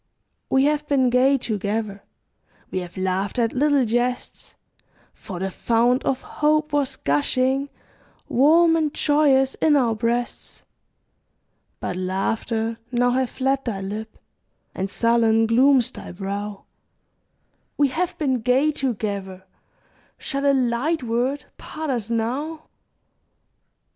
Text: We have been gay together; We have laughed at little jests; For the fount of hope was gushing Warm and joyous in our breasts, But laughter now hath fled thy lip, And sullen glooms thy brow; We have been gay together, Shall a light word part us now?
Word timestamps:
We 0.49 0.63
have 0.65 0.87
been 0.87 1.11
gay 1.11 1.37
together; 1.37 2.01
We 2.71 2.79
have 2.79 2.97
laughed 2.97 3.37
at 3.37 3.53
little 3.53 3.85
jests; 3.85 4.55
For 5.13 5.37
the 5.37 5.51
fount 5.51 6.03
of 6.05 6.23
hope 6.23 6.73
was 6.73 6.95
gushing 6.95 7.69
Warm 8.27 8.75
and 8.75 8.91
joyous 8.95 9.53
in 9.61 9.75
our 9.75 9.93
breasts, 9.93 10.63
But 11.79 11.97
laughter 11.97 12.79
now 12.91 13.11
hath 13.11 13.29
fled 13.29 13.63
thy 13.63 13.81
lip, 13.81 14.17
And 14.73 14.89
sullen 14.89 15.45
glooms 15.45 15.91
thy 15.91 16.11
brow; 16.13 16.63
We 17.77 17.89
have 17.89 18.17
been 18.17 18.39
gay 18.41 18.71
together, 18.71 19.45
Shall 20.17 20.47
a 20.47 20.53
light 20.53 21.03
word 21.03 21.45
part 21.59 21.91
us 21.91 22.09
now? 22.09 22.63